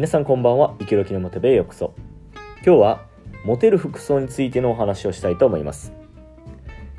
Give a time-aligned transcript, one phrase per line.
[0.00, 1.92] 皆さんこんばんは、イケロキのモテベへようこそ。
[2.64, 3.04] 今日は、
[3.44, 5.92] モテる服装についてのお話をしたいと思います。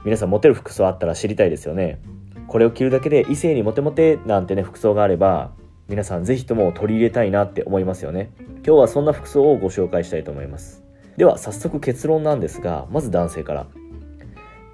[0.05, 1.99] 皆さん、モテる服装あったら知りたいですよね。
[2.47, 5.49] これを着るだけで異性にモテモテなんてね、服装があれば、
[5.87, 8.29] 皆さんぜひとも取り入れたいなって思いますよね。
[8.57, 10.83] 今日はそんな服装をご紹介したいと思います。
[11.17, 13.65] では、早速結論なんですが、まず男性から。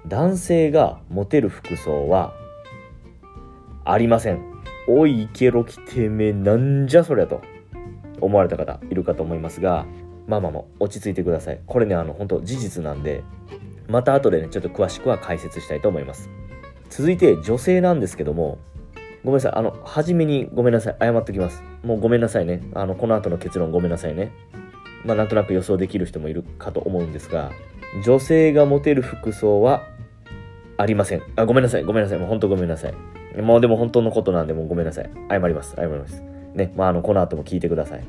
[0.06, 2.34] 男性がモテる服装は、
[3.86, 4.42] ありません。
[4.86, 7.40] おい、イケロキてめえ、なんじゃそりゃと
[8.20, 9.86] 思われた方いるかと思いますが、
[10.26, 11.60] まあまあもう落ち着いてください。
[11.66, 13.24] これね、あの、本当事実なんで、
[13.88, 16.28] また後でね、ちょっと詳しくは解説したいと思います。
[16.90, 18.58] 続いて、女性なんですけども、
[19.24, 19.52] ごめんなさい。
[19.54, 20.96] あの、初めにごめんなさい。
[21.00, 21.62] 謝っておきます。
[21.82, 22.62] もうごめんなさいね。
[22.74, 24.32] あの、この後の結論ごめんなさいね。
[25.04, 27.50] まあ、なんとなく予想できる人もいるかと思うんですが、
[28.04, 29.86] 女性がモテる服装は
[30.76, 31.22] ありません。
[31.36, 31.84] あ、ごめんなさい。
[31.84, 32.18] ごめんなさい。
[32.18, 32.94] もう本当ごめんなさい。
[33.40, 35.10] もうでも本当のことなんで、もうごめんなさい。
[35.30, 35.74] 謝ります。
[35.76, 36.22] 謝ります。
[36.54, 36.72] ね。
[36.76, 38.04] まあ、あの、この後も聞いてください。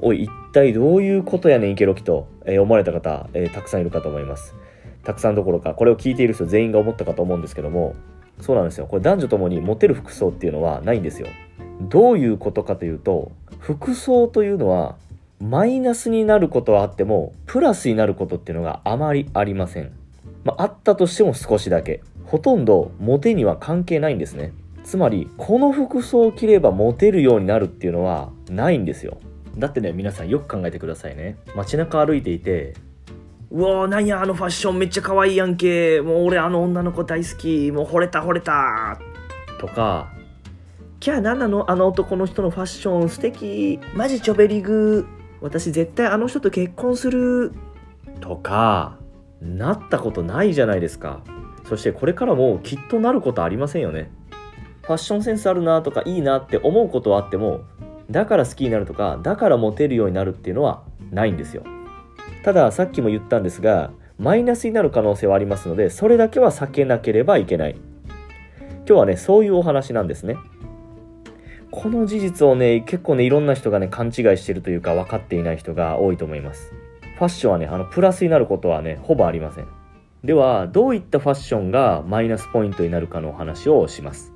[0.00, 4.54] おい、一体どういうことやねん、イケロキと、えー、思われた方、えー、たくさんいるかと思います。
[5.04, 7.94] たくさんどころか、これを聞いている人全員が思ったかと思うんですけども、
[8.40, 8.86] そうなんですよ。
[8.86, 11.28] これ男女ともにモテる服装っていうのはないんですよ。
[11.82, 14.96] どういうことかというと、服装というのは、
[15.40, 19.92] マイナスになることはあっても、プラスになることっていうのがあまりありません。
[20.44, 22.00] まあ、あったとしても少しだけ。
[22.24, 24.52] ほとんどモテには関係ないんですね。
[24.84, 29.18] つまり、この服装を着ればモテるようになるっていうのはないんですよ。
[29.56, 31.36] だってね、皆さんよく考えてくださいね。
[31.54, 32.74] 街中歩いていて、
[33.50, 36.00] うわーなんやあのファッションめっちゃ可愛いやんけ。
[36.00, 37.70] もう俺あの女の子大好き。
[37.70, 38.98] もう惚れた惚れた。
[39.60, 40.10] とか
[41.00, 41.70] キャー何なの？
[41.70, 43.78] あの男の人のファッション素敵。
[43.94, 45.06] マジチョベリグ。
[45.42, 47.52] 私絶対あの人と結婚する。
[48.20, 48.96] とか
[49.42, 51.20] なったことないじゃないですか。
[51.68, 54.10] そしてこれからもきっとなることありませんよね。
[54.82, 57.62] ファッションセンスあるなとかいいなって思うことはあっても
[58.10, 61.64] だから好きになるとかだからモテるようになるっていうのはないんですよ
[62.44, 67.76] たださっきも言ったんですがマイナスになる可能性はありますのでそれだけは避けなければいけない
[68.68, 70.36] 今日はねそういうお話なんですね
[71.70, 76.72] この事実をね結構ねいろんな人がね勘違いしてるというか分かっていない人が多いと思います
[77.22, 79.68] ファッションはね、あの、プラスになることはね、ほぼありません。
[80.24, 84.31] では、どういったファッションがマイナスポイントになるかのお話をします。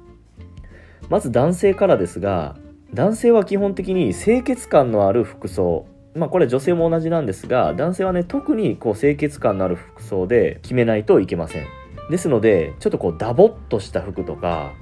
[1.08, 2.56] まず男性からですが、
[2.94, 11.66] 男性は基本的に清潔感のある服装、まあこれ女性も同じなんですが、男性はね、特にこう清潔感のある服装で決めないといけません。
[12.10, 14.72] ですので、ちょっとこうダボっとした服とか、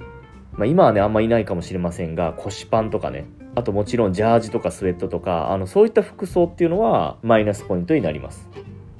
[0.53, 3.25] まあ、今はね、あんまいないかもしれませんが、腰パンとかね、
[3.55, 8.47] あともちろんジャージとかスウェットとか、あの、そういった服装っていうのはマイナスポイントになります。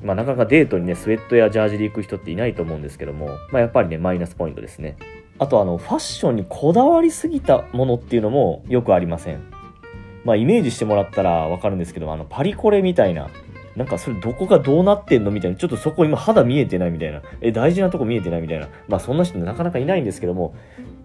[0.03, 4.97] まあ、なかなかデートにね、スウェットやジャージで行く人っていないと思うんですけども、まあ、やっぱりね、マイナスポイントですね。
[5.37, 9.43] あと、あの、ファッションにこだわりすぎたものっていうのもよくありません。
[10.23, 13.29] まあ、イメージしてもらったらわかるんですけど、あの、パリコレみたいな、
[13.75, 20.55] なんかそれどこがどうなってんのみたいな、ちょっとそこ今肌見えてないみたいな、え、大事なとこ見えてないみたいな、まあそんな人なかなかいないんですけども、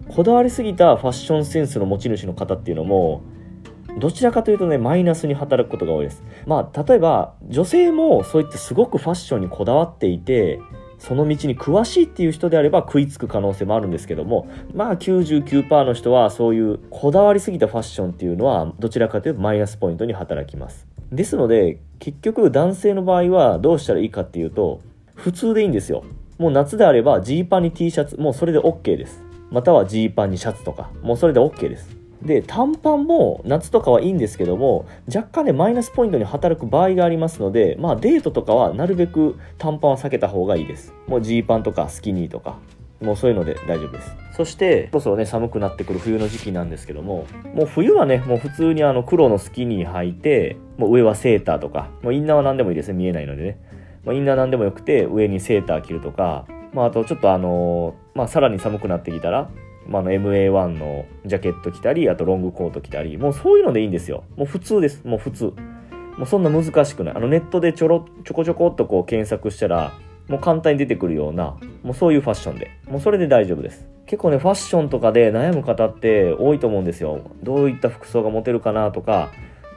[0.07, 3.21] こだわりすぎたファッションセンスの持ち主の方っていうのも
[3.97, 10.59] どちらかというとねマイナスに働くことが多いですまあ例えば女性もそういってすごくファッションにこだわっていて
[11.01, 20.85] その道に詳しいっていう人であれば食いつく可能性もあるんですけどもまあ99%の人はそういうこだわりすぎたファッションっていうのはどちらかというとマイナスポイントに働きます。
[21.11, 24.79] ですので結局男性の場合はどうしたらいいかっていうと
[25.15, 26.03] 普通でいいんですよ。
[26.37, 29.23] もう夏であればジーパンに T シャツもうそれで OK です。
[29.49, 32.00] またはジーパンにシャツとか、もうそれで OK です。
[32.21, 40.93] で、短パンも夏とかはいいんですけども、若干ね、マイナスポイントに働く場合がありますので、まあデートとかはなるべく短パンは避けた方がいいです。
[41.07, 42.57] もうジーパンとかスキニーとか、
[43.01, 44.15] もうそういうので大丈夫です。
[44.33, 53.57] そして、そろそろね、寒くなってくる冬の時期なんですけども、もう冬はね、もう普通にあの黒のスキニー履いて、もう上はセーターとか、もうインナーは何でもいいですね、見えないのでね。
[54.05, 59.49] まあ、インナー何でもよくて、上にセーター着るとか、まあ、あとちょっとあのー、まあ、さらに寒くなってきたら、
[59.91, 64.23] まあ、の MA1 のジャケット着たり、あとロングコート着たり、もうそういうのでいいんですよ。
[64.37, 65.05] もう普通です。
[65.05, 65.53] もう普通。
[66.17, 67.15] もうそんな難しくない。
[67.15, 69.93] あのネットでちょろ、ちょこちょこっとこう検索したら、
[70.29, 72.71] もう簡単に出てくるような、もうそういうファッションで。
[72.89, 73.85] もうそれで大丈夫です。
[74.05, 77.19] 結構ね、ファッションとかで悩む方って多いと思うんですよ。
[77.43, 79.29] どういった服装がモテるかなとか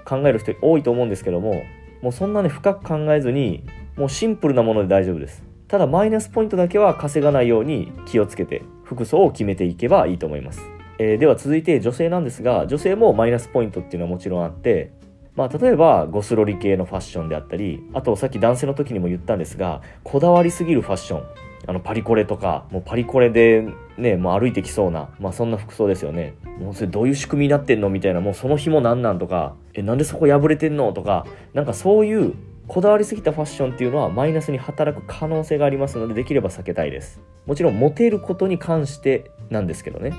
[0.05, 1.63] 考える人多いと思うんですけども、
[2.03, 3.65] もうそんなね、深く考えずに、
[3.97, 5.45] もうシンプルなもので大丈夫です。
[5.69, 10.61] ただマイナスポイントだけは稼がないように気をつけて服装を決めていけばいいと思います。
[10.99, 14.93] えー、では続いて女性なんですが、女性もマイナスポイントっていうのはもちろんあって、
[15.35, 21.25] まあ、例えばゴスロリ系のファッションであったり、あとさっき男性の時にも言ったんですが、こだわりすぎるファッション。
[21.67, 23.67] あのパリコレとか、もうパリコレで
[23.97, 32.35] ねもう歩いてきそうな、まあ、そんな服装ですよねもうそれどういう仕組みになってんのみたいなもうその紐なんなんとかえなんでそこ破れてんのとかなんかそういう
[32.67, 37.21] こだわりすぎたファッションっていうのはマイナスに働く可能性がありますのでできれば避けたいです。
[37.47, 40.15] もちろんモテることに関してなんですけどね。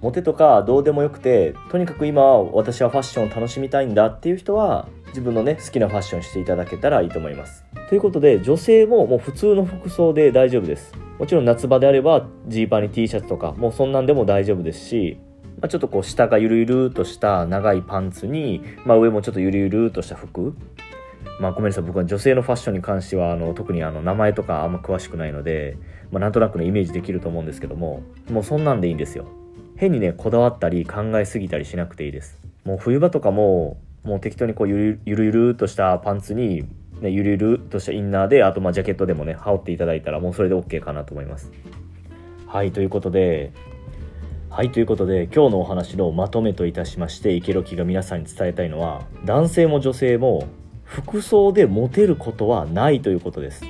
[0.00, 7.66] モテとかどうでもよくてとにかく今私はファッションを楽しみたいんだっていう人は自分のね好きなファッションしていただけたらいいと思います。
[7.90, 10.94] ということで女性ももう普通の服装で大丈夫です。
[11.18, 15.18] もちろん夏場であればジーパンに T シャツとかもうそんなんでも大丈夫ですし
[15.60, 20.56] まあ、ちょっとこう下がゆるゆるとした長いパンツに、まあ、上もちょっとゆるゆるとした服
[21.40, 21.84] まあごめんなさい。
[21.84, 25.76] 僕は女性のファッションに関してはあの特にあの名前とかあんま詳しくないので、
[26.10, 29.26] まあ、なんとなくのイメージできると思うんですけどももうそんなんでいいんですよ。
[29.76, 32.38] 変にねこだわったり考えすぎたりしなくていいです。
[32.64, 36.66] もう冬場とかももう適当にこうゆるゆるとしたパンツに、
[37.00, 41.50] ね、ゆるゆるとしたインナーであとまあジャケットでもね羽織っていただいたらもうそれで OK かなと思います。
[42.46, 43.52] はいということで
[44.50, 50.48] はいということで今日のお話のまとめといたしましてイケロキが皆さんに伝えたいのは男性も女性も
[50.90, 53.62] 服装でモテることはないということです。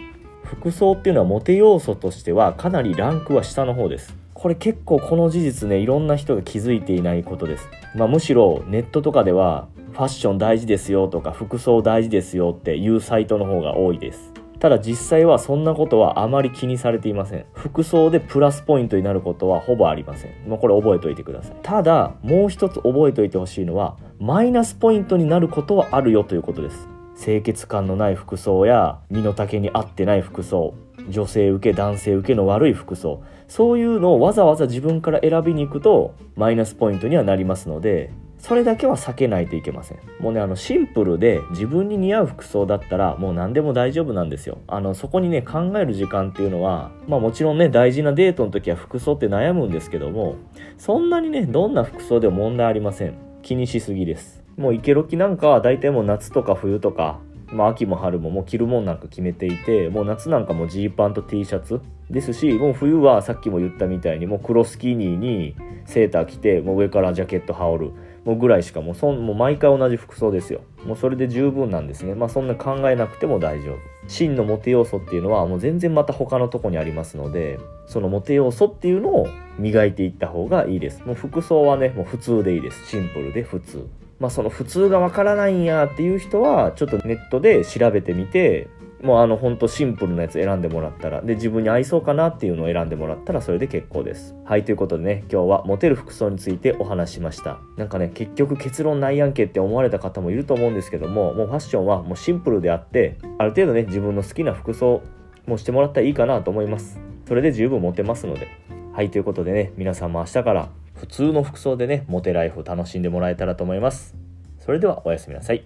[0.43, 4.17] 服装っていうのはモテ要素としてはかなりランクは下の方です。
[4.33, 14.33] これ結構この事実ねいろんな人が気づいていないことです、まあ、むしろネットとかではファッション大事ですよとか服装大事ですよっていうサイトの方が多いです。
[14.59, 17.45] ただ実際はそんなことはあまり気にされていません。
[17.53, 20.49] 服装でプラスポイントになることはほぼありません。
[20.49, 21.57] もうこれ覚えておいてください。
[21.63, 26.89] ただもう一つ覚えておいてほしいのはマイナスポイントになることはあるよということです。
[27.23, 30.75] 清潔感のない服装や身の丈に合ってない服装
[31.09, 39.99] 女性受け男性受けの悪い服装そういうのをわざわざ自分から選びに行くとマイナスポイントにはなりますのでそれだけは避けないといけません。
[40.19, 44.59] もうねあのシンプルで自分に似合う服装だったらもう何でも大丈夫なんですよ。
[44.67, 50.37] あのそこにね考える時間っていうのはまあもちろんね大事なデートの時は服装って悩むんですけども
[50.79, 53.15] そんなにねどんな服装でも問題ありません。
[53.43, 54.40] 気にしすぎです。
[54.61, 57.19] もうイケロキなんかは大体もう夏とか冬とか
[57.53, 67.93] まあ、秋も春ももう着るもんなんか決めていてもう夏なんかもジーパンと T シャツですしもう冬はさっきも言ったみたいにもう黒スキニーにセーター着てもう上からジャケット羽織る
[68.25, 70.61] もうぐらいしかもうそんもう毎回同じ服装ですよ。
[70.85, 72.15] もうそれで十分なんですね。
[72.15, 73.79] まあそんな考えなくても大丈夫。
[74.09, 79.27] 真のモテ要素っていうのはもう全然また他のとこにありますのでそのモテ要素っていうのを
[79.59, 81.03] 磨いていった方がいいです。
[81.07, 82.91] もう服装はねもう普通でいいです。
[82.91, 83.89] シンプルで普通。
[84.21, 88.69] まあその普通がわからないんやっていう人はちょっとネットで調べてみて
[89.03, 94.35] もうあのほんとシンプルなやつ選んでもらったらで自分に合いそうかなっていうのを選んでもらったらそれで結構です。
[94.45, 97.61] はいということでね今日はモテる服装についてお話しました。
[97.79, 105.03] なんかね結局結論ないやんけって思われた方もいると思うんですけどももうファッションはもうシンプルであってある程度ね自分の好きな服装
[105.47, 107.01] もしてもらったらいいかなと思います。
[107.27, 108.49] それで十分モテますので。
[108.93, 110.69] はいということでね皆さんも明日から
[111.01, 114.15] 普通の服装でねモテライフを楽しんでもらえたらと思います。
[114.59, 115.65] それではおやすみなさい。